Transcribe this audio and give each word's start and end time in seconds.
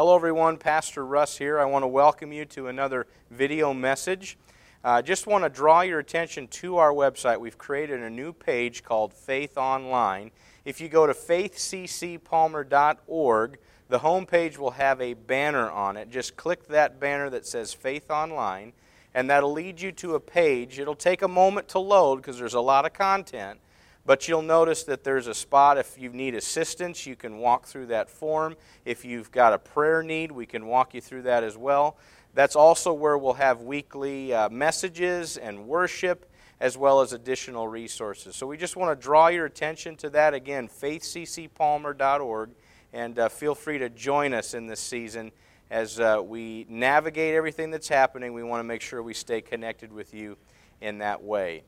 Hello, 0.00 0.16
everyone. 0.16 0.56
Pastor 0.56 1.04
Russ 1.04 1.36
here. 1.36 1.60
I 1.60 1.66
want 1.66 1.82
to 1.82 1.86
welcome 1.86 2.32
you 2.32 2.46
to 2.46 2.68
another 2.68 3.06
video 3.30 3.74
message. 3.74 4.38
I 4.82 5.00
uh, 5.00 5.02
just 5.02 5.26
want 5.26 5.44
to 5.44 5.50
draw 5.50 5.82
your 5.82 5.98
attention 5.98 6.48
to 6.48 6.78
our 6.78 6.90
website. 6.90 7.38
We've 7.38 7.58
created 7.58 8.00
a 8.00 8.08
new 8.08 8.32
page 8.32 8.82
called 8.82 9.12
Faith 9.12 9.58
Online. 9.58 10.30
If 10.64 10.80
you 10.80 10.88
go 10.88 11.06
to 11.06 11.12
faithccpalmer.org, 11.12 13.58
the 13.90 13.98
home 13.98 14.24
page 14.24 14.58
will 14.58 14.70
have 14.70 15.02
a 15.02 15.12
banner 15.12 15.70
on 15.70 15.98
it. 15.98 16.08
Just 16.08 16.34
click 16.34 16.68
that 16.68 16.98
banner 16.98 17.28
that 17.28 17.46
says 17.46 17.74
Faith 17.74 18.10
Online, 18.10 18.72
and 19.12 19.28
that'll 19.28 19.52
lead 19.52 19.82
you 19.82 19.92
to 19.92 20.14
a 20.14 20.20
page. 20.20 20.78
It'll 20.78 20.94
take 20.94 21.20
a 21.20 21.28
moment 21.28 21.68
to 21.68 21.78
load 21.78 22.16
because 22.16 22.38
there's 22.38 22.54
a 22.54 22.60
lot 22.60 22.86
of 22.86 22.94
content. 22.94 23.60
But 24.06 24.28
you'll 24.28 24.42
notice 24.42 24.84
that 24.84 25.04
there's 25.04 25.26
a 25.26 25.34
spot 25.34 25.78
if 25.78 25.98
you 25.98 26.10
need 26.10 26.34
assistance, 26.34 27.06
you 27.06 27.16
can 27.16 27.38
walk 27.38 27.66
through 27.66 27.86
that 27.86 28.08
form. 28.08 28.56
If 28.84 29.04
you've 29.04 29.30
got 29.30 29.52
a 29.52 29.58
prayer 29.58 30.02
need, 30.02 30.32
we 30.32 30.46
can 30.46 30.66
walk 30.66 30.94
you 30.94 31.00
through 31.00 31.22
that 31.22 31.44
as 31.44 31.56
well. 31.56 31.98
That's 32.32 32.56
also 32.56 32.92
where 32.92 33.18
we'll 33.18 33.34
have 33.34 33.62
weekly 33.62 34.32
uh, 34.32 34.48
messages 34.48 35.36
and 35.36 35.66
worship 35.66 36.30
as 36.60 36.76
well 36.76 37.00
as 37.00 37.12
additional 37.12 37.66
resources. 37.66 38.36
So 38.36 38.46
we 38.46 38.56
just 38.56 38.76
want 38.76 38.98
to 38.98 39.02
draw 39.02 39.28
your 39.28 39.46
attention 39.46 39.96
to 39.96 40.10
that 40.10 40.34
again, 40.34 40.68
faithccpalmer.org, 40.68 42.50
and 42.92 43.18
uh, 43.18 43.28
feel 43.28 43.54
free 43.54 43.78
to 43.78 43.88
join 43.88 44.34
us 44.34 44.54
in 44.54 44.66
this 44.66 44.80
season 44.80 45.32
as 45.70 46.00
uh, 46.00 46.20
we 46.22 46.66
navigate 46.68 47.34
everything 47.34 47.70
that's 47.70 47.88
happening. 47.88 48.32
We 48.32 48.42
want 48.42 48.60
to 48.60 48.64
make 48.64 48.82
sure 48.82 49.02
we 49.02 49.14
stay 49.14 49.40
connected 49.40 49.92
with 49.92 50.12
you 50.12 50.36
in 50.80 50.98
that 50.98 51.22
way. 51.22 51.62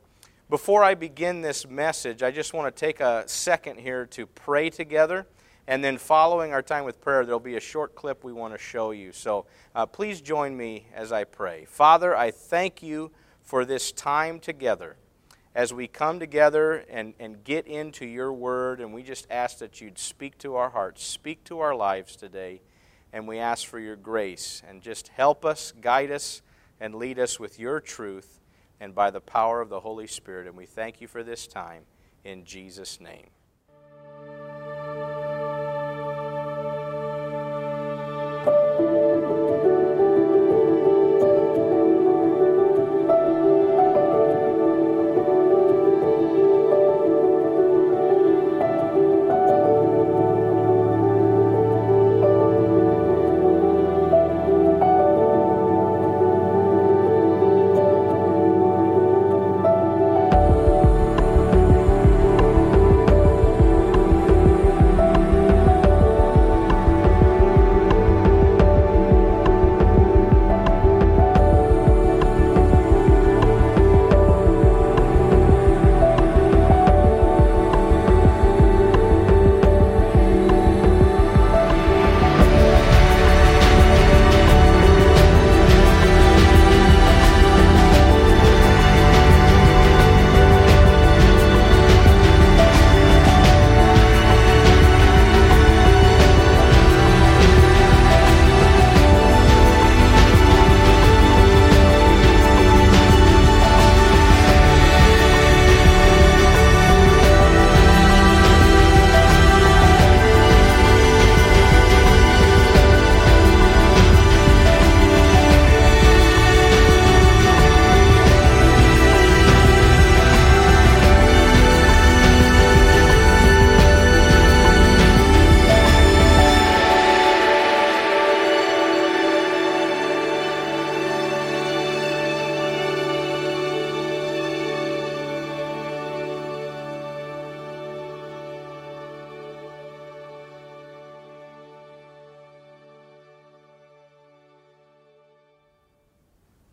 Before 0.52 0.84
I 0.84 0.92
begin 0.92 1.40
this 1.40 1.66
message, 1.66 2.22
I 2.22 2.30
just 2.30 2.52
want 2.52 2.76
to 2.76 2.78
take 2.78 3.00
a 3.00 3.26
second 3.26 3.78
here 3.78 4.04
to 4.08 4.26
pray 4.26 4.68
together. 4.68 5.26
And 5.66 5.82
then, 5.82 5.96
following 5.96 6.52
our 6.52 6.60
time 6.60 6.84
with 6.84 7.00
prayer, 7.00 7.24
there'll 7.24 7.40
be 7.40 7.56
a 7.56 7.60
short 7.60 7.94
clip 7.94 8.22
we 8.22 8.34
want 8.34 8.52
to 8.52 8.58
show 8.58 8.90
you. 8.90 9.12
So, 9.12 9.46
uh, 9.74 9.86
please 9.86 10.20
join 10.20 10.54
me 10.54 10.88
as 10.94 11.10
I 11.10 11.24
pray. 11.24 11.64
Father, 11.64 12.14
I 12.14 12.32
thank 12.32 12.82
you 12.82 13.12
for 13.40 13.64
this 13.64 13.92
time 13.92 14.38
together 14.38 14.96
as 15.54 15.72
we 15.72 15.88
come 15.88 16.20
together 16.20 16.84
and, 16.90 17.14
and 17.18 17.42
get 17.42 17.66
into 17.66 18.04
your 18.04 18.30
word. 18.30 18.82
And 18.82 18.92
we 18.92 19.02
just 19.02 19.26
ask 19.30 19.56
that 19.60 19.80
you'd 19.80 19.98
speak 19.98 20.36
to 20.40 20.56
our 20.56 20.68
hearts, 20.68 21.02
speak 21.02 21.44
to 21.44 21.60
our 21.60 21.74
lives 21.74 22.14
today. 22.14 22.60
And 23.10 23.26
we 23.26 23.38
ask 23.38 23.66
for 23.66 23.78
your 23.78 23.96
grace 23.96 24.62
and 24.68 24.82
just 24.82 25.08
help 25.08 25.46
us, 25.46 25.72
guide 25.80 26.10
us, 26.10 26.42
and 26.78 26.94
lead 26.94 27.18
us 27.18 27.40
with 27.40 27.58
your 27.58 27.80
truth 27.80 28.41
and 28.82 28.96
by 28.96 29.12
the 29.12 29.20
power 29.20 29.60
of 29.60 29.68
the 29.68 29.78
Holy 29.78 30.08
Spirit. 30.08 30.48
And 30.48 30.56
we 30.56 30.66
thank 30.66 31.00
you 31.00 31.06
for 31.06 31.22
this 31.22 31.46
time 31.46 31.84
in 32.24 32.44
Jesus' 32.44 33.00
name. 33.00 33.28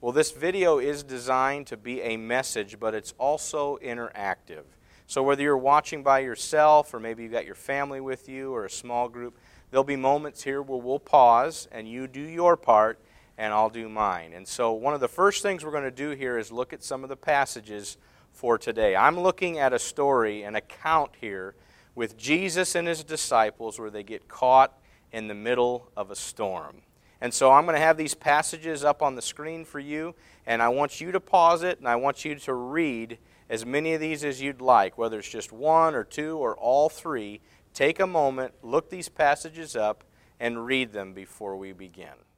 Well, 0.10 0.16
this 0.16 0.32
video 0.32 0.80
is 0.80 1.04
designed 1.04 1.68
to 1.68 1.78
be 1.78 2.02
a 2.02 2.18
message, 2.18 2.80
but 2.80 2.96
it's 2.96 3.14
also 3.20 3.78
interactive. 3.78 4.64
So, 5.06 5.22
whether 5.22 5.44
you're 5.44 5.56
watching 5.56 6.02
by 6.02 6.22
yourself, 6.22 6.96
or 6.96 7.00
maybe 7.00 7.22
you've 7.22 7.32
got 7.32 7.46
your 7.46 7.54
family 7.54 8.02
with 8.02 8.28
you, 8.28 8.52
or 8.52 8.66
a 8.66 8.72
small 8.72 9.08
group, 9.08 9.38
there'll 9.70 9.84
be 9.84 9.96
moments 9.96 10.42
here 10.42 10.64
where 10.64 10.80
we'll 10.80 10.98
pause 10.98 11.68
and 11.72 11.88
you 11.88 12.08
do 12.08 12.22
your 12.22 12.58
part, 12.58 12.98
and 13.38 13.54
I'll 13.54 13.70
do 13.70 13.88
mine. 13.88 14.34
And 14.34 14.48
so, 14.48 14.72
one 14.72 14.96
of 14.96 15.00
the 15.00 15.08
first 15.08 15.44
things 15.44 15.64
we're 15.64 15.70
going 15.70 15.84
to 15.84 15.92
do 15.92 16.10
here 16.10 16.40
is 16.40 16.52
look 16.52 16.74
at 16.74 16.84
some 16.84 17.04
of 17.04 17.10
the 17.10 17.16
passages 17.16 18.00
for 18.32 18.58
today. 18.58 18.96
I'm 18.96 19.20
looking 19.20 19.60
at 19.60 19.74
a 19.74 19.80
story, 19.80 20.42
an 20.42 20.56
account 20.56 21.12
here, 21.22 21.54
with 21.94 22.18
Jesus 22.18 22.74
and 22.74 22.88
his 22.88 23.04
disciples 23.04 23.78
where 23.78 23.92
they 23.92 24.02
get 24.02 24.28
caught 24.28 24.76
in 25.12 25.28
the 25.28 25.36
middle 25.36 25.92
of 25.96 26.10
a 26.10 26.16
storm. 26.16 26.82
And 27.22 27.34
so 27.34 27.52
I'm 27.52 27.66
going 27.66 27.76
to 27.76 27.82
have 27.82 27.98
these 27.98 28.14
passages 28.14 28.84
up 28.84 29.02
on 29.02 29.16
the 29.16 29.22
screen 29.22 29.66
for 29.66 29.80
you, 29.80 30.16
and 30.46 30.62
I 30.62 30.70
want 30.70 31.02
you 31.02 31.12
to 31.12 31.20
pause 31.20 31.64
it, 31.64 31.80
and 31.80 31.88
I 31.88 31.98
want 31.98 32.24
you 32.24 32.36
to 32.36 32.54
read 32.54 33.18
as 33.50 33.66
many 33.66 33.94
of 33.94 34.00
these 34.00 34.24
as 34.24 34.42
you'd 34.42 34.62
like, 34.62 34.98
whether 34.98 35.20
it's 35.20 35.30
just 35.30 35.52
one 35.52 35.96
or 35.96 36.04
two 36.04 36.38
or 36.38 36.56
all 36.56 36.88
three. 36.88 37.42
Take 37.74 38.00
a 38.00 38.08
moment, 38.08 38.54
look 38.62 38.90
these 38.90 39.10
passages 39.10 39.76
up, 39.76 40.04
and 40.40 40.66
read 40.66 40.94
them 40.94 41.14
before 41.14 41.58
we 41.58 41.74
begin. 41.74 42.29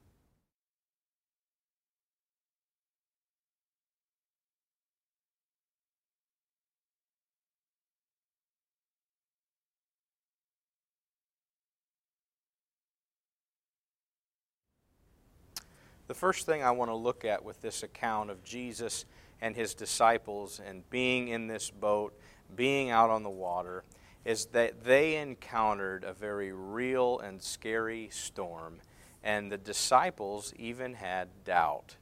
The 16.11 16.15
first 16.15 16.45
thing 16.45 16.61
I 16.61 16.71
want 16.71 16.91
to 16.91 16.95
look 16.95 17.23
at 17.23 17.45
with 17.45 17.61
this 17.61 17.83
account 17.83 18.31
of 18.31 18.43
Jesus 18.43 19.05
and 19.39 19.55
his 19.55 19.73
disciples 19.73 20.59
and 20.59 20.83
being 20.89 21.29
in 21.29 21.47
this 21.47 21.69
boat, 21.69 22.13
being 22.53 22.89
out 22.89 23.09
on 23.09 23.23
the 23.23 23.29
water, 23.29 23.85
is 24.25 24.47
that 24.47 24.83
they 24.83 25.15
encountered 25.15 26.03
a 26.03 26.11
very 26.11 26.51
real 26.51 27.19
and 27.19 27.41
scary 27.41 28.09
storm, 28.11 28.79
and 29.23 29.49
the 29.49 29.57
disciples 29.57 30.53
even 30.59 30.95
had 30.95 31.29
doubt. 31.45 31.95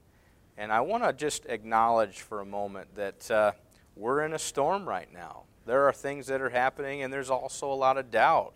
And 0.57 0.71
I 0.73 0.81
want 0.81 1.03
to 1.03 1.13
just 1.13 1.45
acknowledge 1.45 2.21
for 2.21 2.41
a 2.41 2.45
moment 2.45 2.95
that 2.95 3.29
uh, 3.29 3.51
we're 3.95 4.25
in 4.25 4.33
a 4.33 4.39
storm 4.39 4.89
right 4.89 5.13
now. 5.13 5.43
There 5.67 5.87
are 5.87 5.93
things 5.93 6.25
that 6.25 6.41
are 6.41 6.49
happening, 6.49 7.03
and 7.03 7.13
there's 7.13 7.29
also 7.29 7.71
a 7.71 7.75
lot 7.75 7.95
of 7.95 8.09
doubt. 8.09 8.55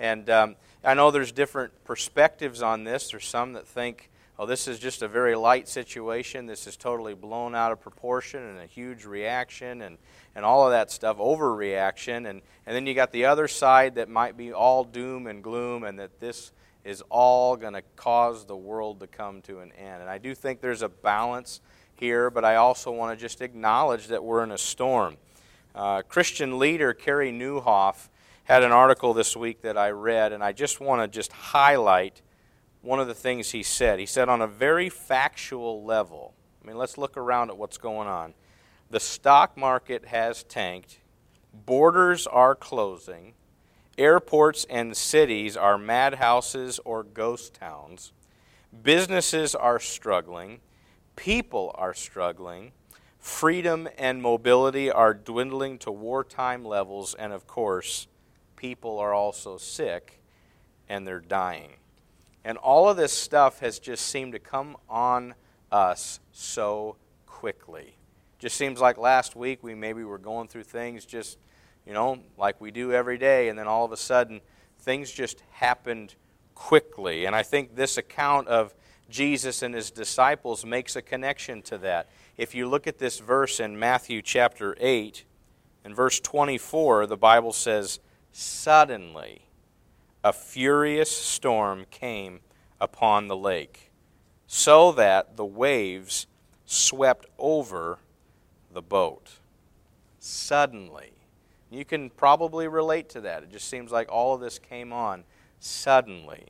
And 0.00 0.28
um, 0.28 0.56
I 0.82 0.94
know 0.94 1.12
there's 1.12 1.30
different 1.30 1.84
perspectives 1.84 2.60
on 2.60 2.82
this. 2.82 3.12
There's 3.12 3.28
some 3.28 3.52
that 3.52 3.68
think 3.68 4.10
oh, 4.40 4.46
this 4.46 4.66
is 4.66 4.78
just 4.78 5.02
a 5.02 5.08
very 5.08 5.36
light 5.36 5.68
situation. 5.68 6.46
This 6.46 6.66
is 6.66 6.74
totally 6.74 7.12
blown 7.12 7.54
out 7.54 7.72
of 7.72 7.80
proportion 7.82 8.42
and 8.42 8.58
a 8.58 8.64
huge 8.64 9.04
reaction 9.04 9.82
and, 9.82 9.98
and 10.34 10.46
all 10.46 10.64
of 10.64 10.70
that 10.70 10.90
stuff, 10.90 11.18
overreaction. 11.18 12.26
And, 12.26 12.40
and 12.64 12.74
then 12.74 12.86
you 12.86 12.94
got 12.94 13.12
the 13.12 13.26
other 13.26 13.46
side 13.46 13.96
that 13.96 14.08
might 14.08 14.38
be 14.38 14.50
all 14.50 14.82
doom 14.82 15.26
and 15.26 15.44
gloom 15.44 15.84
and 15.84 15.98
that 15.98 16.20
this 16.20 16.52
is 16.84 17.02
all 17.10 17.54
going 17.54 17.74
to 17.74 17.82
cause 17.96 18.46
the 18.46 18.56
world 18.56 19.00
to 19.00 19.06
come 19.06 19.42
to 19.42 19.60
an 19.60 19.72
end. 19.72 20.00
And 20.00 20.08
I 20.08 20.16
do 20.16 20.34
think 20.34 20.62
there's 20.62 20.80
a 20.80 20.88
balance 20.88 21.60
here, 21.96 22.30
but 22.30 22.42
I 22.42 22.56
also 22.56 22.90
want 22.90 23.16
to 23.16 23.22
just 23.22 23.42
acknowledge 23.42 24.06
that 24.06 24.24
we're 24.24 24.42
in 24.42 24.52
a 24.52 24.58
storm. 24.58 25.18
Uh, 25.74 26.00
Christian 26.00 26.58
leader 26.58 26.94
Carey 26.94 27.30
Nieuwhof 27.30 28.08
had 28.44 28.62
an 28.62 28.72
article 28.72 29.12
this 29.12 29.36
week 29.36 29.60
that 29.60 29.76
I 29.76 29.90
read, 29.90 30.32
and 30.32 30.42
I 30.42 30.52
just 30.52 30.80
want 30.80 31.02
to 31.02 31.14
just 31.14 31.30
highlight 31.30 32.22
one 32.82 33.00
of 33.00 33.08
the 33.08 33.14
things 33.14 33.50
he 33.50 33.62
said. 33.62 33.98
He 33.98 34.06
said, 34.06 34.28
on 34.28 34.40
a 34.40 34.46
very 34.46 34.88
factual 34.88 35.84
level, 35.84 36.34
I 36.62 36.66
mean, 36.66 36.76
let's 36.76 36.98
look 36.98 37.16
around 37.16 37.50
at 37.50 37.58
what's 37.58 37.78
going 37.78 38.08
on. 38.08 38.34
The 38.90 39.00
stock 39.00 39.56
market 39.56 40.06
has 40.06 40.42
tanked, 40.42 40.98
borders 41.52 42.26
are 42.26 42.54
closing, 42.54 43.34
airports 43.96 44.66
and 44.68 44.96
cities 44.96 45.56
are 45.56 45.78
madhouses 45.78 46.80
or 46.84 47.04
ghost 47.04 47.54
towns, 47.54 48.12
businesses 48.82 49.54
are 49.54 49.78
struggling, 49.78 50.60
people 51.16 51.74
are 51.76 51.94
struggling, 51.94 52.72
freedom 53.18 53.88
and 53.98 54.22
mobility 54.22 54.90
are 54.90 55.14
dwindling 55.14 55.78
to 55.78 55.92
wartime 55.92 56.64
levels, 56.64 57.14
and 57.14 57.32
of 57.32 57.46
course, 57.46 58.08
people 58.56 58.98
are 58.98 59.14
also 59.14 59.56
sick 59.56 60.20
and 60.88 61.06
they're 61.06 61.20
dying. 61.20 61.74
And 62.44 62.56
all 62.58 62.88
of 62.88 62.96
this 62.96 63.12
stuff 63.12 63.60
has 63.60 63.78
just 63.78 64.06
seemed 64.06 64.32
to 64.32 64.38
come 64.38 64.76
on 64.88 65.34
us 65.70 66.20
so 66.32 66.96
quickly. 67.26 67.96
Just 68.38 68.56
seems 68.56 68.80
like 68.80 68.96
last 68.96 69.36
week 69.36 69.62
we 69.62 69.74
maybe 69.74 70.04
were 70.04 70.18
going 70.18 70.48
through 70.48 70.62
things 70.64 71.04
just, 71.04 71.38
you 71.86 71.92
know, 71.92 72.18
like 72.38 72.60
we 72.60 72.70
do 72.70 72.92
every 72.92 73.18
day, 73.18 73.48
and 73.48 73.58
then 73.58 73.66
all 73.66 73.84
of 73.84 73.92
a 73.92 73.96
sudden 73.96 74.40
things 74.78 75.10
just 75.10 75.42
happened 75.52 76.14
quickly. 76.54 77.26
And 77.26 77.36
I 77.36 77.42
think 77.42 77.76
this 77.76 77.98
account 77.98 78.48
of 78.48 78.74
Jesus 79.10 79.62
and 79.62 79.74
his 79.74 79.90
disciples 79.90 80.64
makes 80.64 80.96
a 80.96 81.02
connection 81.02 81.62
to 81.62 81.78
that. 81.78 82.08
If 82.36 82.54
you 82.54 82.68
look 82.68 82.86
at 82.86 82.98
this 82.98 83.18
verse 83.18 83.60
in 83.60 83.78
Matthew 83.78 84.22
chapter 84.22 84.76
8, 84.80 85.24
in 85.84 85.94
verse 85.94 86.20
24, 86.20 87.06
the 87.06 87.16
Bible 87.16 87.52
says, 87.52 88.00
Suddenly, 88.32 89.46
a 90.22 90.32
furious 90.32 91.10
storm 91.10 91.86
came 91.90 92.40
upon 92.80 93.28
the 93.28 93.36
lake, 93.36 93.90
so 94.46 94.92
that 94.92 95.36
the 95.36 95.44
waves 95.44 96.26
swept 96.66 97.26
over 97.38 97.98
the 98.72 98.82
boat. 98.82 99.38
Suddenly. 100.18 101.12
You 101.70 101.84
can 101.84 102.10
probably 102.10 102.68
relate 102.68 103.08
to 103.10 103.20
that. 103.22 103.44
It 103.44 103.50
just 103.50 103.68
seems 103.68 103.92
like 103.92 104.10
all 104.10 104.34
of 104.34 104.40
this 104.40 104.58
came 104.58 104.92
on 104.92 105.24
suddenly. 105.60 106.46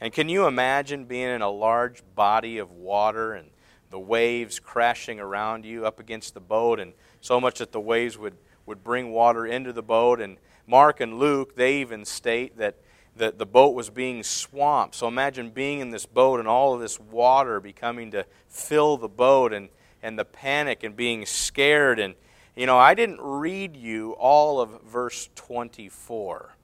And 0.00 0.12
can 0.12 0.28
you 0.28 0.46
imagine 0.46 1.04
being 1.04 1.28
in 1.28 1.42
a 1.42 1.50
large 1.50 2.02
body 2.14 2.58
of 2.58 2.70
water 2.70 3.34
and 3.34 3.50
the 3.90 3.98
waves 3.98 4.58
crashing 4.58 5.20
around 5.20 5.64
you 5.64 5.86
up 5.86 6.00
against 6.00 6.34
the 6.34 6.40
boat, 6.40 6.80
and 6.80 6.92
so 7.20 7.40
much 7.40 7.58
that 7.58 7.72
the 7.72 7.80
waves 7.80 8.18
would, 8.18 8.36
would 8.66 8.82
bring 8.82 9.12
water 9.12 9.46
into 9.46 9.72
the 9.72 9.82
boat? 9.82 10.20
And 10.20 10.38
Mark 10.66 11.00
and 11.00 11.18
Luke, 11.18 11.56
they 11.56 11.76
even 11.76 12.04
state 12.04 12.58
that 12.58 12.76
the, 13.16 13.32
the 13.36 13.46
boat 13.46 13.74
was 13.74 13.90
being 13.90 14.22
swamped. 14.22 14.94
So 14.94 15.06
imagine 15.08 15.50
being 15.50 15.80
in 15.80 15.90
this 15.90 16.06
boat 16.06 16.40
and 16.40 16.48
all 16.48 16.74
of 16.74 16.80
this 16.80 16.98
water 16.98 17.60
becoming 17.60 18.10
to 18.12 18.26
fill 18.48 18.96
the 18.96 19.08
boat 19.08 19.52
and, 19.52 19.68
and 20.02 20.18
the 20.18 20.24
panic 20.24 20.82
and 20.82 20.96
being 20.96 21.24
scared. 21.26 21.98
And, 22.00 22.14
you 22.56 22.66
know, 22.66 22.78
I 22.78 22.94
didn't 22.94 23.20
read 23.20 23.76
you 23.76 24.12
all 24.12 24.60
of 24.60 24.82
verse 24.82 25.28
24. 25.34 26.54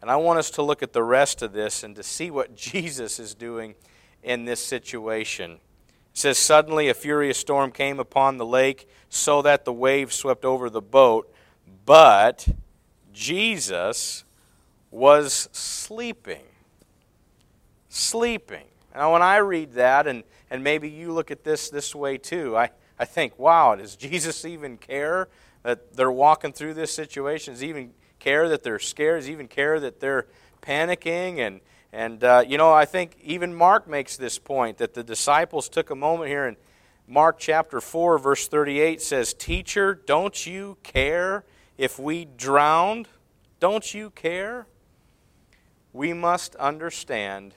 And 0.00 0.10
I 0.10 0.16
want 0.16 0.40
us 0.40 0.50
to 0.52 0.62
look 0.62 0.82
at 0.82 0.92
the 0.92 1.04
rest 1.04 1.42
of 1.42 1.52
this 1.52 1.84
and 1.84 1.94
to 1.94 2.02
see 2.02 2.30
what 2.30 2.56
Jesus 2.56 3.20
is 3.20 3.34
doing 3.34 3.74
in 4.22 4.44
this 4.44 4.64
situation. 4.64 5.52
It 5.52 5.58
says, 6.14 6.38
Suddenly 6.38 6.88
a 6.88 6.94
furious 6.94 7.38
storm 7.38 7.70
came 7.70 8.00
upon 8.00 8.36
the 8.36 8.46
lake, 8.46 8.88
so 9.08 9.42
that 9.42 9.64
the 9.64 9.72
waves 9.72 10.14
swept 10.14 10.44
over 10.44 10.68
the 10.68 10.80
boat, 10.80 11.32
but 11.84 12.48
Jesus 13.12 14.24
was 14.92 15.48
sleeping. 15.52 16.44
Sleeping. 17.88 18.66
Now, 18.94 19.14
when 19.14 19.22
I 19.22 19.38
read 19.38 19.72
that, 19.72 20.06
and, 20.06 20.22
and 20.50 20.62
maybe 20.62 20.88
you 20.88 21.12
look 21.12 21.30
at 21.30 21.42
this 21.42 21.70
this 21.70 21.94
way 21.94 22.18
too, 22.18 22.56
I, 22.56 22.70
I 22.98 23.06
think, 23.06 23.38
wow, 23.38 23.74
does 23.74 23.96
Jesus 23.96 24.44
even 24.44 24.76
care 24.76 25.28
that 25.62 25.94
they're 25.96 26.12
walking 26.12 26.52
through 26.52 26.74
this 26.74 26.92
situation? 26.92 27.54
Does 27.54 27.64
even 27.64 27.92
care 28.18 28.48
that 28.50 28.62
they're 28.62 28.78
scared? 28.78 29.22
Does 29.22 29.30
even 29.30 29.48
care 29.48 29.80
that 29.80 29.98
they're 29.98 30.26
panicking? 30.60 31.38
And, 31.38 31.60
and 31.92 32.22
uh, 32.22 32.44
you 32.46 32.58
know, 32.58 32.72
I 32.72 32.84
think 32.84 33.16
even 33.22 33.54
Mark 33.54 33.88
makes 33.88 34.16
this 34.16 34.38
point 34.38 34.78
that 34.78 34.92
the 34.94 35.02
disciples 35.02 35.68
took 35.68 35.90
a 35.90 35.96
moment 35.96 36.28
here, 36.28 36.46
and 36.46 36.56
Mark 37.08 37.38
chapter 37.38 37.80
4, 37.80 38.18
verse 38.18 38.46
38 38.46 39.00
says, 39.00 39.32
Teacher, 39.34 39.94
don't 39.94 40.46
you 40.46 40.76
care 40.82 41.44
if 41.78 41.98
we 41.98 42.26
drowned? 42.26 43.08
Don't 43.58 43.94
you 43.94 44.10
care? 44.10 44.66
We 45.92 46.12
must 46.12 46.54
understand 46.56 47.54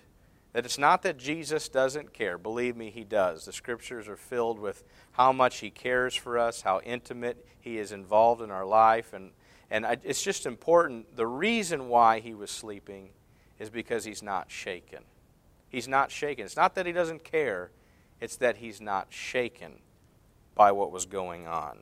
that 0.54 0.66
it's 0.66 0.78
not 0.78 1.02
that 1.02 1.18
Jesus 1.18 1.68
doesn't 1.68 2.14
care. 2.14 2.38
Believe 2.38 2.78
me, 2.78 2.90
he 2.90 3.04
does. 3.04 3.46
The 3.46 3.52
scriptures 3.52 4.08
are 4.08 4.16
filled 4.16 4.58
with 4.58 4.84
how 5.12 5.34
much 5.34 5.60
he 5.60 5.70
cares 5.70 6.16
for 6.16 6.40
us, 6.40 6.62
how 6.62 6.80
intimate 6.86 7.46
he 7.60 7.78
is 7.78 7.92
involved 7.92 8.42
in 8.42 8.52
our 8.52 8.66
life. 8.66 9.12
And, 9.12 9.32
and 9.70 9.86
it's 10.04 10.24
just 10.24 10.46
important. 10.46 11.16
The 11.16 11.28
reason 11.28 11.90
why 11.90 12.22
he 12.22 12.34
was 12.34 12.52
sleeping 12.52 13.10
is 13.60 13.70
because 13.70 14.06
he's 14.06 14.24
not 14.24 14.50
shaken. 14.50 15.04
He's 15.68 15.90
not 15.90 16.10
shaken. 16.10 16.46
It's 16.46 16.56
not 16.56 16.76
that 16.76 16.86
he 16.86 16.94
doesn't 16.94 17.26
care, 17.26 17.72
it's 18.22 18.38
that 18.38 18.58
he's 18.58 18.80
not 18.80 19.08
shaken 19.10 19.80
by 20.56 20.72
what 20.72 20.90
was 20.90 21.06
going 21.06 21.48
on. 21.48 21.80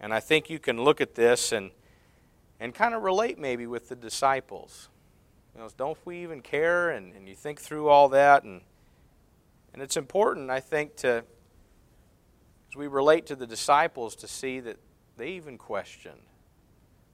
And 0.00 0.14
I 0.14 0.20
think 0.20 0.48
you 0.48 0.58
can 0.58 0.82
look 0.82 1.02
at 1.02 1.14
this 1.14 1.52
and, 1.52 1.70
and 2.58 2.74
kind 2.74 2.94
of 2.94 3.02
relate 3.02 3.38
maybe 3.38 3.66
with 3.66 3.90
the 3.90 3.96
disciples. 3.96 4.88
You 5.58 5.64
know, 5.64 5.70
don't 5.76 5.98
we 6.04 6.22
even 6.22 6.40
care? 6.40 6.90
And, 6.90 7.12
and 7.14 7.28
you 7.28 7.34
think 7.34 7.60
through 7.60 7.88
all 7.88 8.10
that. 8.10 8.44
And, 8.44 8.60
and 9.72 9.82
it's 9.82 9.96
important, 9.96 10.50
I 10.50 10.60
think, 10.60 10.94
to, 10.98 11.24
as 12.70 12.76
we 12.76 12.86
relate 12.86 13.26
to 13.26 13.34
the 13.34 13.44
disciples, 13.44 14.14
to 14.16 14.28
see 14.28 14.60
that 14.60 14.76
they 15.16 15.30
even 15.30 15.58
questioned. 15.58 16.20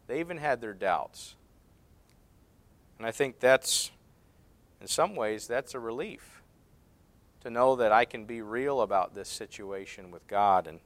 They 0.08 0.20
even 0.20 0.36
had 0.36 0.60
their 0.60 0.74
doubts. 0.74 1.36
And 2.98 3.06
I 3.06 3.12
think 3.12 3.40
that's, 3.40 3.90
in 4.78 4.88
some 4.88 5.16
ways, 5.16 5.46
that's 5.46 5.72
a 5.72 5.80
relief 5.80 6.42
to 7.40 7.48
know 7.48 7.76
that 7.76 7.92
I 7.92 8.04
can 8.04 8.26
be 8.26 8.42
real 8.42 8.82
about 8.82 9.14
this 9.14 9.30
situation 9.30 10.10
with 10.10 10.28
God 10.28 10.66
and, 10.66 10.80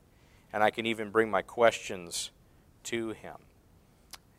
and 0.53 0.62
I 0.62 0.71
can 0.71 0.87
even 0.87 1.11
bring 1.11 1.29
my 1.29 1.43
questions 1.43 2.31
to 2.85 3.09
Him. 3.09 3.38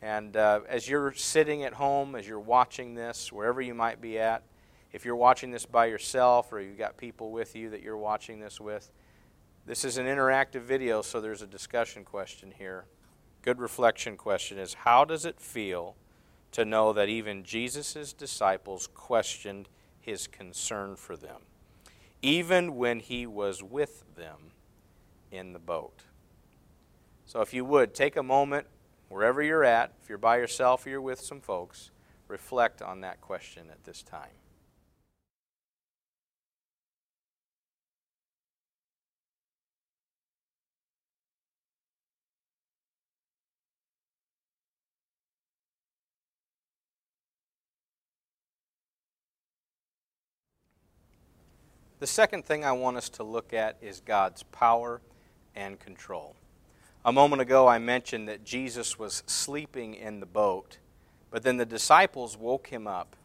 And 0.02 0.36
uh, 0.36 0.60
as 0.68 0.88
you're 0.88 1.12
sitting 1.12 1.62
at 1.64 1.74
home, 1.74 2.14
as 2.14 2.26
you're 2.26 2.40
watching 2.40 2.94
this, 2.94 3.30
wherever 3.30 3.60
you 3.60 3.74
might 3.74 4.00
be 4.00 4.18
at, 4.18 4.42
if 4.92 5.04
you're 5.04 5.16
watching 5.16 5.50
this 5.50 5.66
by 5.66 5.86
yourself 5.86 6.52
or 6.52 6.60
you've 6.60 6.78
got 6.78 6.96
people 6.96 7.30
with 7.30 7.54
you 7.54 7.70
that 7.70 7.82
you're 7.82 7.98
watching 7.98 8.40
this 8.40 8.60
with, 8.60 8.90
this 9.66 9.84
is 9.84 9.98
an 9.98 10.06
interactive 10.06 10.62
video, 10.62 11.02
so 11.02 11.20
there's 11.20 11.42
a 11.42 11.46
discussion 11.46 12.04
question 12.04 12.52
here. 12.56 12.86
Good 13.42 13.60
reflection 13.60 14.16
question 14.16 14.58
is 14.58 14.74
How 14.74 15.04
does 15.04 15.24
it 15.24 15.38
feel 15.38 15.96
to 16.52 16.64
know 16.64 16.92
that 16.92 17.08
even 17.08 17.44
Jesus' 17.44 18.12
disciples 18.12 18.88
questioned 18.92 19.68
his 20.00 20.26
concern 20.26 20.96
for 20.96 21.16
them, 21.16 21.42
even 22.22 22.76
when 22.76 23.00
he 23.00 23.26
was 23.26 23.62
with 23.62 24.02
them 24.16 24.52
in 25.30 25.52
the 25.52 25.58
boat? 25.58 26.04
So, 27.26 27.40
if 27.42 27.54
you 27.54 27.64
would, 27.64 27.94
take 27.94 28.16
a 28.16 28.22
moment 28.22 28.66
wherever 29.10 29.42
you're 29.42 29.64
at, 29.64 29.92
if 30.00 30.08
you're 30.08 30.16
by 30.16 30.38
yourself 30.38 30.86
or 30.86 30.90
you're 30.90 31.00
with 31.02 31.20
some 31.20 31.40
folks, 31.40 31.90
reflect 32.28 32.80
on 32.80 33.02
that 33.02 33.20
question 33.20 33.66
at 33.70 33.84
this 33.84 34.02
time. 34.02 34.30
The 51.98 52.06
second 52.06 52.46
thing 52.46 52.64
I 52.64 52.72
want 52.72 52.96
us 52.96 53.10
to 53.10 53.24
look 53.24 53.52
at 53.52 53.76
is 53.82 54.00
God's 54.00 54.42
power 54.44 55.02
and 55.54 55.78
control. 55.78 56.34
A 57.04 57.12
moment 57.12 57.40
ago, 57.40 57.66
I 57.66 57.78
mentioned 57.78 58.28
that 58.28 58.44
Jesus 58.44 58.98
was 58.98 59.22
sleeping 59.26 59.94
in 59.94 60.20
the 60.20 60.26
boat, 60.26 60.78
but 61.30 61.42
then 61.42 61.56
the 61.56 61.64
disciples 61.64 62.36
woke 62.36 62.68
him 62.68 62.86
up. 62.86 63.16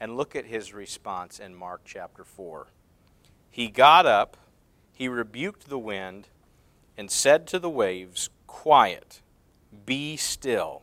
And 0.00 0.16
look 0.16 0.36
at 0.36 0.46
his 0.46 0.74
response 0.74 1.38
in 1.38 1.54
Mark 1.54 1.82
chapter 1.84 2.24
4. 2.24 2.66
He 3.50 3.68
got 3.68 4.04
up, 4.04 4.36
he 4.92 5.08
rebuked 5.08 5.68
the 5.68 5.78
wind, 5.78 6.28
and 6.98 7.10
said 7.10 7.46
to 7.46 7.58
the 7.58 7.70
waves, 7.70 8.28
Quiet, 8.46 9.22
be 9.86 10.16
still. 10.16 10.82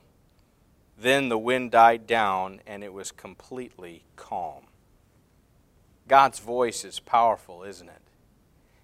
Then 0.98 1.30
the 1.30 1.38
wind 1.38 1.72
died 1.72 2.08
down, 2.08 2.62
and 2.66 2.84
it 2.84 2.94
was 2.94 3.12
completely 3.12 4.06
calm. 4.16 4.64
God's 6.08 6.40
voice 6.40 6.84
is 6.84 7.00
powerful, 7.00 7.64
isn't 7.64 7.90
it? 7.90 8.02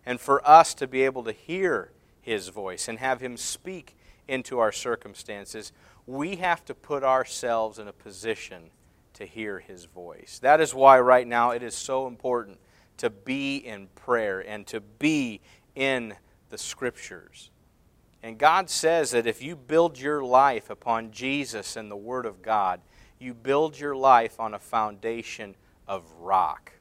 And 0.06 0.20
for 0.20 0.48
us 0.48 0.74
to 0.76 0.88
be 0.88 1.04
able 1.04 1.24
to 1.24 1.32
hear 1.32 1.92
his 2.28 2.50
voice 2.50 2.90
and 2.90 3.00
have 3.00 3.22
him 3.22 3.38
speak 3.38 3.96
into 4.28 4.60
our 4.60 4.74
circumstances, 4.74 5.72
we 6.06 6.36
have 6.36 6.64
to 6.66 6.76
put 6.76 7.02
ourselves 7.02 7.80
in 7.80 7.88
a 7.88 7.94
position 7.94 8.70
to 9.14 9.26
hear 9.26 9.60
his 9.60 9.86
voice. 9.86 10.38
That 10.42 10.60
is 10.60 10.76
why 10.76 11.00
right 11.00 11.26
now 11.26 11.52
it 11.52 11.64
is 11.64 11.74
so 11.74 12.06
important 12.06 12.60
to 12.98 13.10
be 13.10 13.56
in 13.56 13.88
prayer 13.96 14.42
and 14.42 14.68
to 14.68 14.82
be 14.82 15.40
in 15.74 16.16
the 16.50 16.58
Scriptures. 16.58 17.50
And 18.22 18.38
God 18.38 18.70
says 18.70 19.12
that 19.12 19.26
if 19.26 19.42
you 19.42 19.56
build 19.56 19.98
your 19.98 20.22
life 20.22 20.70
upon 20.70 21.12
Jesus 21.12 21.78
and 21.78 21.90
the 21.90 21.96
Word 21.96 22.26
of 22.26 22.42
God, 22.42 22.82
you 23.20 23.34
build 23.34 23.80
your 23.80 23.96
life 23.96 24.38
on 24.38 24.54
a 24.54 24.60
foundation 24.60 25.56
of 25.88 26.04
rock. 26.20 26.74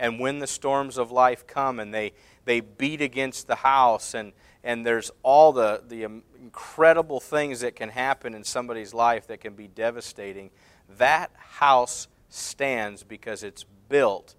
And 0.00 0.18
when 0.18 0.38
the 0.38 0.46
storms 0.46 0.96
of 0.96 1.12
life 1.12 1.46
come 1.46 1.78
and 1.78 1.92
they, 1.92 2.12
they 2.46 2.60
beat 2.60 3.02
against 3.02 3.46
the 3.46 3.56
house, 3.56 4.14
and, 4.14 4.32
and 4.64 4.84
there's 4.84 5.10
all 5.22 5.52
the, 5.52 5.82
the 5.86 6.04
incredible 6.04 7.20
things 7.20 7.60
that 7.60 7.76
can 7.76 7.90
happen 7.90 8.34
in 8.34 8.42
somebody's 8.42 8.94
life 8.94 9.26
that 9.26 9.42
can 9.42 9.52
be 9.52 9.68
devastating, 9.68 10.50
that 10.96 11.30
house 11.36 12.08
stands 12.30 13.02
because 13.02 13.42
it's 13.42 13.66
built 13.90 14.34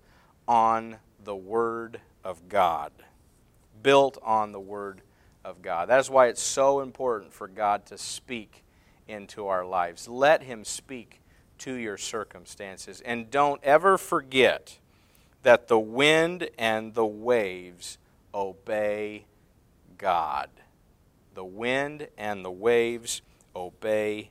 on 0.47 0.97
the 1.23 1.35
Word 1.35 2.01
of 2.23 2.49
God. 2.49 2.91
Built 3.83 4.17
on 4.23 4.53
the 4.53 4.59
Word 4.59 5.01
of 5.45 5.61
God. 5.61 5.89
That 5.89 5.99
is 5.99 6.09
why 6.09 6.27
it's 6.27 6.41
so 6.41 6.81
important 6.81 7.33
for 7.33 7.47
God 7.47 7.85
to 7.85 7.99
speak 7.99 8.63
into 9.07 9.45
our 9.45 9.63
lives. 9.63 10.07
Let 10.07 10.41
Him 10.41 10.65
speak 10.65 11.21
to 11.59 11.73
your 11.73 11.97
circumstances. 11.97 12.99
And 13.01 13.29
don't 13.29 13.63
ever 13.63 13.99
forget 13.99 14.79
that 15.43 15.67
the 15.67 15.79
wind 15.79 16.49
and 16.57 16.93
the 16.93 17.05
waves 17.05 17.97
obey 18.33 19.25
God. 19.97 20.49
The 21.33 21.43
wind 21.45 22.07
and 22.17 22.43
the 22.43 22.51
waves 22.51 23.21
obey 23.55 24.29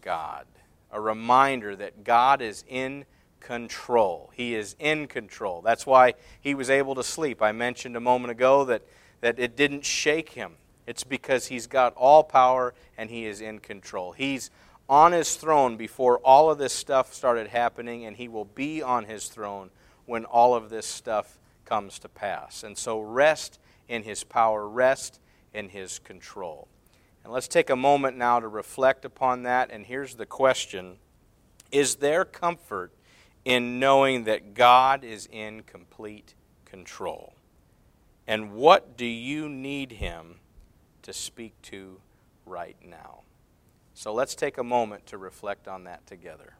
God. 0.00 0.46
A 0.90 1.00
reminder 1.00 1.76
that 1.76 2.04
God 2.04 2.42
is 2.42 2.64
in 2.68 3.04
control. 3.40 4.30
He 4.34 4.54
is 4.54 4.76
in 4.78 5.06
control. 5.06 5.62
That's 5.62 5.86
why 5.86 6.14
he 6.40 6.54
was 6.54 6.70
able 6.70 6.94
to 6.94 7.02
sleep. 7.02 7.42
I 7.42 7.52
mentioned 7.52 7.96
a 7.96 8.00
moment 8.00 8.30
ago 8.30 8.64
that, 8.64 8.82
that 9.20 9.38
it 9.38 9.56
didn't 9.56 9.84
shake 9.84 10.30
him. 10.30 10.52
It's 10.86 11.04
because 11.04 11.46
he's 11.46 11.66
got 11.66 11.94
all 11.94 12.24
power 12.24 12.74
and 12.98 13.10
he 13.10 13.26
is 13.26 13.40
in 13.40 13.60
control. 13.60 14.12
He's 14.12 14.50
on 14.88 15.12
his 15.12 15.36
throne 15.36 15.76
before 15.76 16.18
all 16.18 16.50
of 16.50 16.58
this 16.58 16.72
stuff 16.72 17.14
started 17.14 17.48
happening, 17.48 18.04
and 18.04 18.16
he 18.16 18.28
will 18.28 18.44
be 18.44 18.82
on 18.82 19.04
his 19.04 19.28
throne 19.28 19.70
when 20.06 20.24
all 20.24 20.54
of 20.54 20.70
this 20.70 20.86
stuff 20.86 21.38
comes 21.64 21.98
to 22.00 22.08
pass. 22.08 22.62
And 22.62 22.76
so 22.76 23.00
rest 23.00 23.58
in 23.88 24.02
his 24.02 24.24
power, 24.24 24.68
rest 24.68 25.20
in 25.52 25.68
his 25.68 25.98
control. 25.98 26.68
And 27.24 27.32
let's 27.32 27.48
take 27.48 27.70
a 27.70 27.76
moment 27.76 28.16
now 28.16 28.40
to 28.40 28.48
reflect 28.48 29.04
upon 29.04 29.44
that. 29.44 29.70
And 29.70 29.86
here's 29.86 30.14
the 30.14 30.26
question 30.26 30.98
Is 31.70 31.96
there 31.96 32.24
comfort 32.24 32.92
in 33.44 33.78
knowing 33.78 34.24
that 34.24 34.54
God 34.54 35.04
is 35.04 35.28
in 35.30 35.62
complete 35.62 36.34
control? 36.64 37.34
And 38.26 38.52
what 38.52 38.96
do 38.96 39.06
you 39.06 39.48
need 39.48 39.92
Him 39.92 40.36
to 41.02 41.12
speak 41.12 41.60
to 41.62 42.00
right 42.46 42.76
now? 42.84 43.20
So 43.94 44.14
let's 44.14 44.34
take 44.34 44.58
a 44.58 44.64
moment 44.64 45.06
to 45.06 45.18
reflect 45.18 45.68
on 45.68 45.84
that 45.84 46.06
together. 46.06 46.54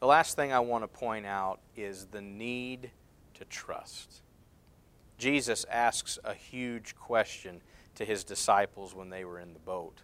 The 0.00 0.06
last 0.06 0.34
thing 0.34 0.50
I 0.50 0.60
want 0.60 0.82
to 0.82 0.88
point 0.88 1.26
out 1.26 1.60
is 1.76 2.06
the 2.06 2.22
need 2.22 2.90
to 3.34 3.44
trust. 3.44 4.22
Jesus 5.18 5.66
asks 5.70 6.18
a 6.24 6.32
huge 6.32 6.96
question 6.96 7.60
to 7.96 8.06
his 8.06 8.24
disciples 8.24 8.94
when 8.94 9.10
they 9.10 9.26
were 9.26 9.38
in 9.38 9.52
the 9.52 9.58
boat. 9.58 10.00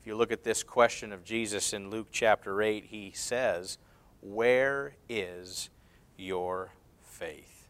If 0.00 0.06
you 0.06 0.14
look 0.14 0.30
at 0.30 0.44
this 0.44 0.62
question 0.62 1.12
of 1.12 1.24
Jesus 1.24 1.72
in 1.72 1.90
Luke 1.90 2.06
chapter 2.12 2.62
8, 2.62 2.84
he 2.84 3.10
says, 3.12 3.78
Where 4.20 4.94
is 5.08 5.70
your 6.16 6.70
faith? 7.02 7.68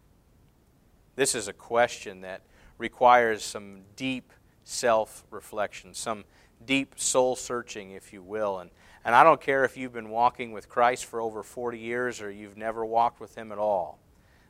This 1.16 1.34
is 1.34 1.48
a 1.48 1.54
question 1.54 2.20
that 2.20 2.42
requires 2.76 3.42
some 3.42 3.80
deep 3.96 4.34
self 4.64 5.24
reflection, 5.30 5.94
some 5.94 6.24
deep 6.66 6.94
soul 6.98 7.34
searching, 7.36 7.92
if 7.92 8.12
you 8.12 8.22
will. 8.22 8.58
And 8.58 8.70
and 9.08 9.14
I 9.14 9.24
don't 9.24 9.40
care 9.40 9.64
if 9.64 9.74
you've 9.78 9.94
been 9.94 10.10
walking 10.10 10.52
with 10.52 10.68
Christ 10.68 11.06
for 11.06 11.18
over 11.18 11.42
40 11.42 11.78
years 11.78 12.20
or 12.20 12.30
you've 12.30 12.58
never 12.58 12.84
walked 12.84 13.20
with 13.20 13.34
Him 13.38 13.50
at 13.50 13.56
all. 13.56 14.00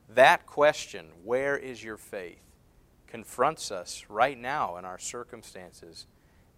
That 0.09 0.47
question, 0.47 1.11
where 1.23 1.57
is 1.57 1.85
your 1.85 1.97
faith, 1.97 2.43
confronts 3.07 3.71
us 3.71 4.07
right 4.09 4.37
now 4.37 4.77
in 4.77 4.85
our 4.85 4.99
circumstances 4.99 6.09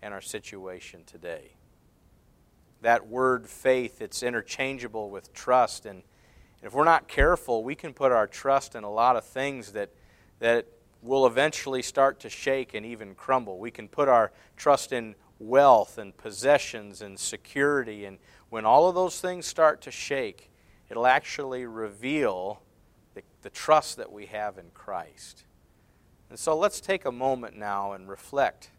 and 0.00 0.14
our 0.14 0.22
situation 0.22 1.02
today. 1.04 1.56
That 2.80 3.06
word 3.06 3.46
faith, 3.46 4.00
it's 4.00 4.22
interchangeable 4.22 5.10
with 5.10 5.34
trust. 5.34 5.84
And 5.84 6.02
if 6.62 6.72
we're 6.72 6.84
not 6.84 7.06
careful, 7.06 7.62
we 7.62 7.74
can 7.74 7.92
put 7.92 8.12
our 8.12 8.26
trust 8.26 8.74
in 8.74 8.82
a 8.82 8.90
lot 8.90 9.16
of 9.16 9.26
things 9.26 9.72
that, 9.72 9.90
that 10.38 10.64
will 11.02 11.26
eventually 11.26 11.82
start 11.82 12.18
to 12.20 12.30
shake 12.30 12.72
and 12.72 12.86
even 12.86 13.14
crumble. 13.14 13.58
We 13.58 13.70
can 13.70 13.88
put 13.88 14.08
our 14.08 14.32
trust 14.56 14.90
in 14.90 15.16
wealth 15.40 15.98
and 15.98 16.16
possessions 16.16 17.02
and 17.02 17.18
security. 17.18 18.04
And 18.04 18.18
when 18.50 18.64
all 18.64 18.88
of 18.88 18.94
those 18.94 19.20
things 19.20 19.46
start 19.46 19.80
to 19.82 19.90
shake, 19.90 20.50
it'll 20.88 21.06
actually 21.06 21.66
reveal 21.66 22.62
the, 23.14 23.22
the 23.42 23.50
trust 23.50 23.96
that 23.96 24.12
we 24.12 24.26
have 24.26 24.58
in 24.58 24.70
Christ. 24.74 25.44
And 26.28 26.38
so 26.38 26.56
let's 26.56 26.80
take 26.80 27.04
a 27.04 27.12
moment 27.12 27.56
now 27.56 27.92
and 27.92 28.08
reflect 28.08 28.70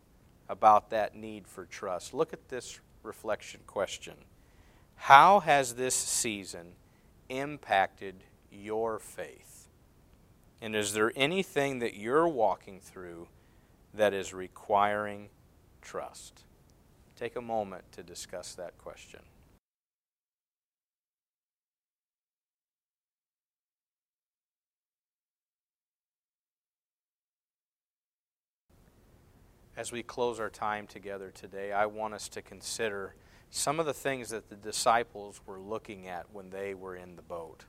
about 0.47 0.89
that 0.91 1.15
need 1.15 1.47
for 1.47 1.65
trust. 1.65 2.13
Look 2.13 2.31
at 2.31 2.47
this 2.47 2.79
reflection 3.03 3.61
question 3.65 4.13
How 4.95 5.39
has 5.41 5.73
this 5.73 5.95
season 5.95 6.73
impacted 7.29 8.23
your 8.51 8.99
faith? 8.99 9.69
And 10.61 10.75
is 10.75 10.93
there 10.93 11.11
anything 11.15 11.79
that 11.79 11.95
you're 11.95 12.27
walking 12.27 12.79
through 12.79 13.27
that 13.95 14.13
is 14.13 14.31
requiring 14.31 15.29
trust? 15.81 16.43
Take 17.21 17.35
a 17.35 17.41
moment 17.41 17.83
to 17.91 18.01
discuss 18.01 18.55
that 18.55 18.75
question. 18.79 19.19
As 29.77 29.91
we 29.91 30.01
close 30.01 30.39
our 30.39 30.49
time 30.49 30.87
together 30.87 31.29
today, 31.29 31.71
I 31.71 31.85
want 31.85 32.15
us 32.15 32.27
to 32.29 32.41
consider 32.41 33.13
some 33.51 33.79
of 33.79 33.85
the 33.85 33.93
things 33.93 34.31
that 34.31 34.49
the 34.49 34.55
disciples 34.55 35.41
were 35.45 35.59
looking 35.59 36.07
at 36.07 36.25
when 36.33 36.49
they 36.49 36.73
were 36.73 36.95
in 36.95 37.15
the 37.17 37.21
boat. 37.21 37.65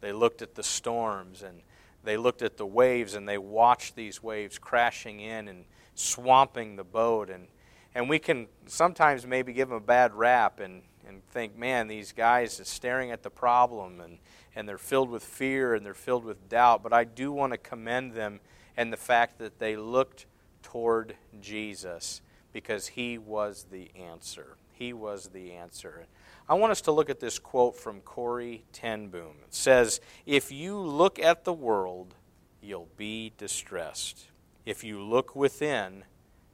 They 0.00 0.12
looked 0.12 0.40
at 0.40 0.54
the 0.54 0.62
storms 0.62 1.42
and 1.42 1.60
they 2.04 2.16
looked 2.16 2.40
at 2.40 2.56
the 2.56 2.64
waves 2.64 3.12
and 3.12 3.28
they 3.28 3.36
watched 3.36 3.96
these 3.96 4.22
waves 4.22 4.58
crashing 4.58 5.20
in 5.20 5.46
and 5.46 5.66
swamping 5.94 6.76
the 6.76 6.84
boat 6.84 7.28
and 7.28 7.48
and 7.94 8.08
we 8.08 8.18
can 8.18 8.46
sometimes 8.66 9.26
maybe 9.26 9.52
give 9.52 9.68
them 9.68 9.78
a 9.78 9.80
bad 9.80 10.14
rap 10.14 10.60
and, 10.60 10.82
and 11.06 11.24
think, 11.30 11.56
man, 11.56 11.88
these 11.88 12.12
guys 12.12 12.60
are 12.60 12.64
staring 12.64 13.10
at 13.10 13.22
the 13.22 13.30
problem 13.30 14.00
and, 14.00 14.18
and 14.54 14.68
they're 14.68 14.78
filled 14.78 15.10
with 15.10 15.24
fear 15.24 15.74
and 15.74 15.84
they're 15.84 15.94
filled 15.94 16.24
with 16.24 16.48
doubt. 16.48 16.82
But 16.82 16.92
I 16.92 17.04
do 17.04 17.32
want 17.32 17.52
to 17.52 17.58
commend 17.58 18.12
them 18.14 18.40
and 18.76 18.92
the 18.92 18.96
fact 18.96 19.38
that 19.38 19.58
they 19.58 19.76
looked 19.76 20.26
toward 20.62 21.16
Jesus 21.40 22.20
because 22.52 22.88
he 22.88 23.18
was 23.18 23.66
the 23.70 23.90
answer. 23.96 24.56
He 24.72 24.92
was 24.92 25.28
the 25.28 25.52
answer. 25.52 26.06
I 26.48 26.54
want 26.54 26.70
us 26.70 26.80
to 26.82 26.92
look 26.92 27.10
at 27.10 27.20
this 27.20 27.38
quote 27.38 27.76
from 27.76 28.00
Corrie 28.00 28.64
ten 28.72 29.08
Boom. 29.08 29.34
It 29.44 29.54
says, 29.54 30.00
If 30.24 30.52
you 30.52 30.78
look 30.78 31.18
at 31.18 31.44
the 31.44 31.52
world, 31.52 32.14
you'll 32.62 32.88
be 32.96 33.32
distressed. 33.36 34.28
If 34.64 34.84
you 34.84 35.02
look 35.02 35.34
within, 35.34 36.04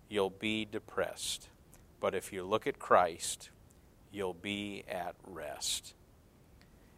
you'll 0.09 0.31
be 0.31 0.65
depressed. 0.65 1.49
But 2.01 2.15
if 2.15 2.33
you 2.33 2.45
look 2.45 2.67
at 2.67 2.79
Christ, 2.79 3.51
you'll 4.13 4.35
be 4.35 4.85
at 4.89 5.15
rest. 5.27 5.95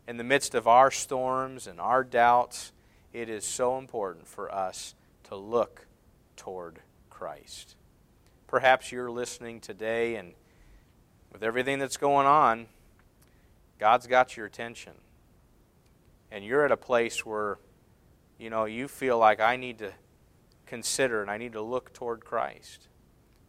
In 0.08 0.16
the 0.16 0.25
midst 0.25 0.54
of 0.54 0.68
our 0.68 0.90
storms 0.90 1.66
and 1.66 1.80
our 1.80 2.04
doubts, 2.04 2.72
it 3.12 3.28
is 3.28 3.44
so 3.44 3.78
important 3.78 4.26
for 4.26 4.52
us 4.54 4.94
to 5.25 5.36
look 5.36 5.86
toward 6.36 6.80
Christ. 7.10 7.76
Perhaps 8.46 8.92
you're 8.92 9.10
listening 9.10 9.60
today 9.60 10.16
and 10.16 10.34
with 11.32 11.42
everything 11.42 11.78
that's 11.78 11.96
going 11.96 12.26
on, 12.26 12.66
God's 13.78 14.06
got 14.06 14.36
your 14.36 14.46
attention. 14.46 14.92
And 16.30 16.44
you're 16.44 16.64
at 16.64 16.72
a 16.72 16.76
place 16.76 17.25
where, 17.26 17.58
you 18.38 18.50
know, 18.50 18.64
you 18.64 18.88
feel 18.88 19.18
like 19.18 19.40
I 19.40 19.56
need 19.56 19.78
to 19.78 19.92
consider 20.66 21.22
and 21.22 21.30
I 21.30 21.38
need 21.38 21.52
to 21.52 21.62
look 21.62 21.92
toward 21.92 22.25
Christ. 22.25 22.88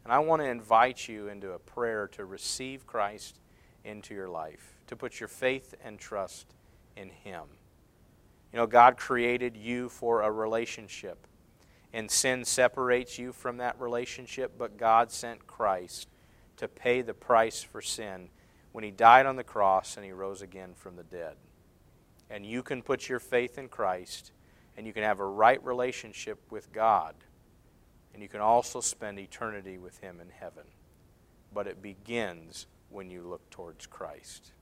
And 0.08 0.14
I 0.14 0.20
want 0.20 0.42
to 0.42 0.48
invite 0.48 1.10
you 1.10 1.28
into 1.28 1.52
a 1.52 1.60
prayer 1.60 2.08
to 2.14 2.24
receive 2.24 2.88
Christ 2.88 3.42
into 3.84 4.14
your 4.14 4.30
life, 4.30 4.78
to 4.88 4.96
put 4.96 5.20
your 5.20 5.28
faith 5.28 5.76
and 5.84 6.00
trust 6.00 6.56
in 6.96 7.10
Him. 7.10 7.44
You 8.54 8.58
know, 8.58 8.68
God 8.68 8.96
created 8.96 9.58
you 9.58 9.90
for 9.90 10.22
a 10.22 10.32
relationship, 10.32 11.28
and 11.92 12.10
sin 12.10 12.46
separates 12.46 13.20
you 13.20 13.34
from 13.34 13.58
that 13.58 13.82
relationship, 13.82 14.54
but 14.58 14.78
God 14.78 15.12
sent 15.12 15.46
Christ 15.46 16.08
to 16.56 16.70
pay 16.70 17.02
the 17.02 17.14
price 17.14 17.62
for 17.62 17.82
sin 17.82 18.30
when 18.72 18.86
He 18.86 18.92
died 18.92 19.26
on 19.26 19.36
the 19.36 19.44
cross 19.44 19.98
and 19.98 20.06
He 20.06 20.14
rose 20.14 20.42
again 20.42 20.74
from 20.74 20.96
the 20.96 21.04
dead. 21.04 21.36
And 22.30 22.46
you 22.46 22.64
can 22.64 22.82
put 22.82 23.10
your 23.10 23.20
faith 23.20 23.58
in 23.58 23.68
Christ, 23.68 24.32
and 24.78 24.88
you 24.88 24.94
can 24.94 25.04
have 25.04 25.20
a 25.20 25.28
right 25.28 25.62
relationship 25.66 26.40
with 26.50 26.72
God 26.72 27.14
and 28.18 28.24
you 28.24 28.30
can 28.30 28.42
also 28.42 28.82
spend 28.82 29.20
eternity 29.20 29.78
with 29.78 30.00
Him 30.00 30.20
in 30.20 30.30
heaven. 30.30 30.64
But 31.54 31.68
it 31.68 31.84
begins 31.84 32.66
when 32.90 33.12
you 33.12 33.22
look 33.22 33.48
towards 33.52 33.86
Christ. 33.86 34.54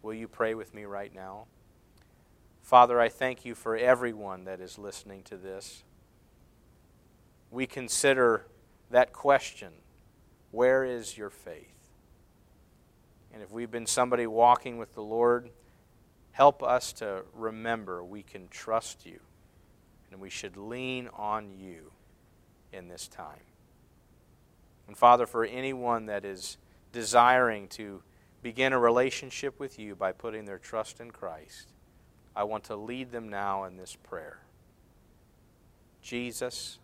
Will 0.00 0.14
you 0.14 0.28
pray 0.28 0.54
with 0.54 0.72
me 0.72 0.84
right 0.84 1.12
now? 1.12 1.46
Father, 2.62 3.00
I 3.00 3.08
thank 3.08 3.44
you 3.44 3.56
for 3.56 3.76
everyone 3.76 4.44
that 4.44 4.60
is 4.60 4.78
listening 4.78 5.24
to 5.24 5.36
this. 5.36 5.82
We 7.50 7.66
consider 7.66 8.46
that 8.92 9.12
question 9.12 9.72
where 10.52 10.84
is 10.84 11.18
your 11.18 11.30
faith? 11.30 11.88
And 13.34 13.42
if 13.42 13.50
we've 13.50 13.72
been 13.72 13.86
somebody 13.86 14.28
walking 14.28 14.78
with 14.78 14.94
the 14.94 15.02
Lord, 15.02 15.50
help 16.30 16.62
us 16.62 16.92
to 16.92 17.24
remember 17.34 18.04
we 18.04 18.22
can 18.22 18.46
trust 18.46 19.04
you 19.04 19.18
and 20.12 20.20
we 20.20 20.30
should 20.30 20.56
lean 20.56 21.08
on 21.16 21.50
you 21.50 21.90
in 22.72 22.88
this 22.88 23.08
time. 23.08 23.42
And 24.86 24.96
Father, 24.96 25.26
for 25.26 25.44
anyone 25.44 26.06
that 26.06 26.24
is 26.24 26.56
desiring 26.92 27.68
to 27.68 28.02
begin 28.42 28.72
a 28.72 28.78
relationship 28.78 29.60
with 29.60 29.78
you 29.78 29.94
by 29.94 30.12
putting 30.12 30.44
their 30.44 30.58
trust 30.58 31.00
in 31.00 31.10
Christ, 31.10 31.72
I 32.34 32.44
want 32.44 32.64
to 32.64 32.76
lead 32.76 33.12
them 33.12 33.28
now 33.28 33.64
in 33.64 33.76
this 33.76 33.96
prayer. 33.96 34.38
Jesus, 36.02 36.78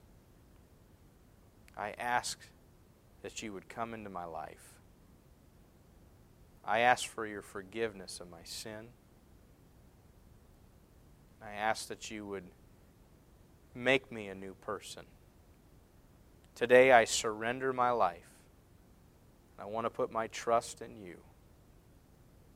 I 1.77 1.95
ask 1.99 2.39
that 3.23 3.43
you 3.43 3.53
would 3.53 3.69
come 3.69 3.95
into 3.95 4.11
my 4.11 4.25
life. 4.25 4.75
I 6.65 6.81
ask 6.81 7.09
for 7.09 7.27
your 7.27 7.43
forgiveness 7.43 8.21
of 8.21 8.31
my 8.31 8.43
sin. 8.45 8.89
I 11.43 11.53
ask 11.53 11.89
that 11.89 12.11
you 12.11 12.27
would 12.27 12.45
make 13.75 14.11
me 14.11 14.29
a 14.29 14.35
new 14.35 14.55
person. 14.55 15.05
Today 16.57 16.91
I 16.91 17.05
surrender 17.05 17.75
my 17.75 17.91
life. 17.91 18.31
I 19.59 19.67
want 19.67 19.85
to 19.85 19.91
put 19.91 20.11
my 20.11 20.27
trust 20.29 20.81
in 20.81 20.97
you. 20.97 21.19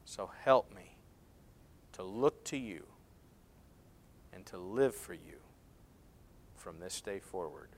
So 0.06 0.30
help 0.42 0.74
me 0.74 0.96
to 1.92 2.02
look 2.02 2.42
to 2.44 2.56
you 2.56 2.86
and 4.32 4.46
to 4.46 4.56
live 4.56 4.94
for 4.94 5.12
you 5.12 5.36
from 6.56 6.80
this 6.80 7.02
day 7.02 7.18
forward. 7.18 7.68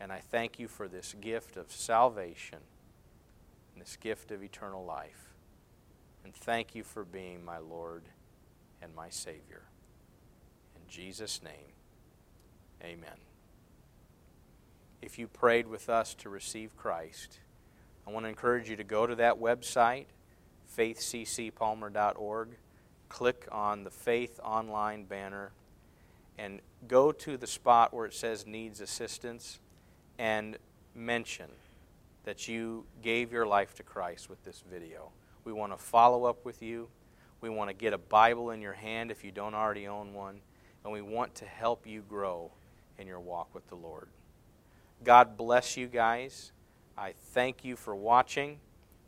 And 0.00 0.10
I 0.10 0.20
thank 0.20 0.58
you 0.58 0.68
for 0.68 0.88
this 0.88 1.14
gift 1.20 1.58
of 1.58 1.70
salvation 1.70 2.60
and 3.74 3.82
this 3.82 3.96
gift 3.96 4.30
of 4.30 4.42
eternal 4.42 4.86
life. 4.86 5.34
And 6.24 6.34
thank 6.34 6.74
you 6.74 6.82
for 6.82 7.04
being 7.04 7.44
my 7.44 7.58
Lord 7.58 8.04
and 8.80 8.94
my 8.94 9.10
Savior. 9.10 9.64
In 10.74 10.88
Jesus' 10.88 11.42
name, 11.42 11.74
amen 12.82 13.33
if 15.04 15.18
you 15.18 15.28
prayed 15.28 15.66
with 15.66 15.90
us 15.90 16.14
to 16.14 16.30
receive 16.30 16.76
Christ, 16.76 17.38
I 18.06 18.10
want 18.10 18.24
to 18.24 18.28
encourage 18.30 18.70
you 18.70 18.76
to 18.76 18.84
go 18.84 19.06
to 19.06 19.14
that 19.16 19.38
website, 19.38 20.06
faithccpalmer.org, 20.76 22.48
click 23.10 23.46
on 23.52 23.84
the 23.84 23.90
Faith 23.90 24.40
Online 24.42 25.04
banner, 25.04 25.52
and 26.38 26.60
go 26.88 27.12
to 27.12 27.36
the 27.36 27.46
spot 27.46 27.92
where 27.92 28.06
it 28.06 28.14
says 28.14 28.46
Needs 28.46 28.80
Assistance 28.80 29.58
and 30.18 30.56
mention 30.94 31.50
that 32.24 32.48
you 32.48 32.86
gave 33.02 33.30
your 33.30 33.46
life 33.46 33.74
to 33.74 33.82
Christ 33.82 34.30
with 34.30 34.42
this 34.42 34.64
video. 34.70 35.10
We 35.44 35.52
want 35.52 35.72
to 35.72 35.78
follow 35.78 36.24
up 36.24 36.46
with 36.46 36.62
you. 36.62 36.88
We 37.42 37.50
want 37.50 37.68
to 37.68 37.74
get 37.74 37.92
a 37.92 37.98
Bible 37.98 38.50
in 38.50 38.62
your 38.62 38.72
hand 38.72 39.10
if 39.10 39.22
you 39.22 39.30
don't 39.30 39.54
already 39.54 39.86
own 39.86 40.14
one. 40.14 40.40
And 40.82 40.92
we 40.92 41.02
want 41.02 41.34
to 41.36 41.44
help 41.44 41.86
you 41.86 42.02
grow 42.08 42.50
in 42.98 43.06
your 43.06 43.20
walk 43.20 43.54
with 43.54 43.68
the 43.68 43.74
Lord. 43.74 44.08
God 45.04 45.36
bless 45.36 45.76
you 45.76 45.86
guys. 45.86 46.52
I 46.96 47.12
thank 47.12 47.62
you 47.62 47.76
for 47.76 47.94
watching, 47.94 48.58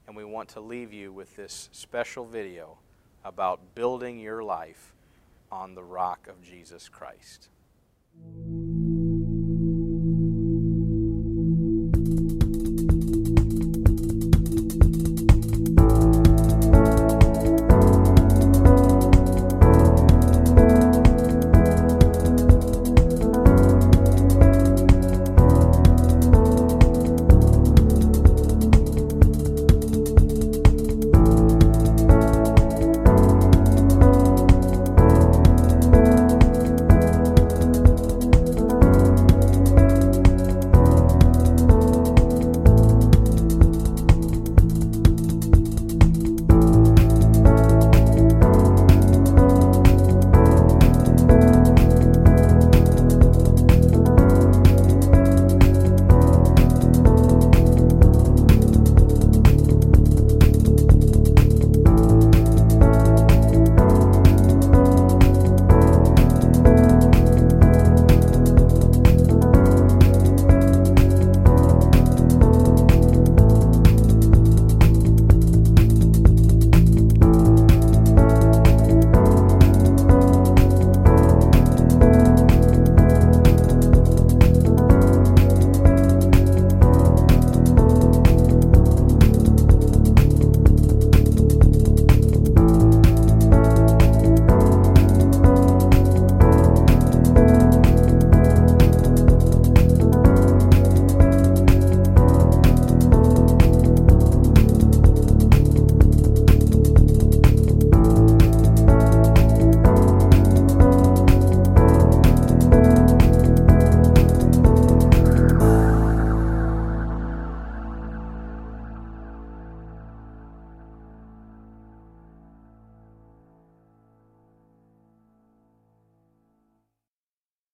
and 0.06 0.14
we 0.14 0.24
want 0.24 0.50
to 0.50 0.60
leave 0.60 0.92
you 0.92 1.10
with 1.10 1.34
this 1.36 1.70
special 1.72 2.26
video 2.26 2.76
about 3.24 3.74
building 3.74 4.18
your 4.18 4.42
life 4.44 4.92
on 5.50 5.74
the 5.74 5.82
rock 5.82 6.28
of 6.28 6.42
Jesus 6.42 6.90
Christ. 6.90 7.48